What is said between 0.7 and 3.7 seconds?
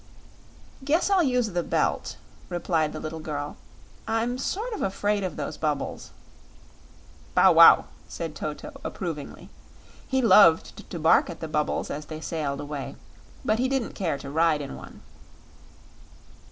"Guess I'll use the Belt," replied the little girl.